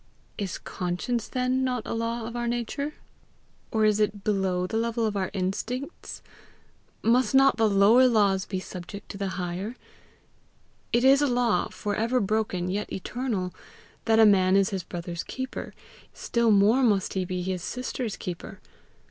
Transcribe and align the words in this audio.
"Is 0.35 0.57
conscience 0.57 1.27
then 1.27 1.63
not 1.63 1.85
a 1.85 1.93
law 1.93 2.25
of 2.25 2.35
our 2.35 2.47
nature? 2.47 2.95
Or 3.69 3.85
is 3.85 3.99
it 3.99 4.23
below 4.23 4.65
the 4.65 4.75
level 4.77 5.05
of 5.05 5.15
our 5.15 5.29
instincts? 5.31 6.23
Must 7.03 7.35
not 7.35 7.57
the 7.57 7.69
lower 7.69 8.07
laws 8.07 8.47
be 8.47 8.59
subject 8.59 9.09
to 9.09 9.19
the 9.19 9.27
higher? 9.37 9.75
It 10.91 11.03
is 11.03 11.21
a 11.21 11.27
law 11.27 11.67
for 11.69 11.95
ever 11.95 12.19
broken, 12.19 12.67
yet 12.67 12.91
eternal 12.91 13.53
that 14.05 14.17
a 14.17 14.25
man 14.25 14.55
is 14.55 14.71
his 14.71 14.81
brother's 14.81 15.21
keeper: 15.21 15.71
still 16.15 16.49
more 16.49 16.81
must 16.81 17.13
he 17.13 17.23
be 17.23 17.43
his 17.43 17.61
sister's 17.61 18.17
keeper. 18.17 18.59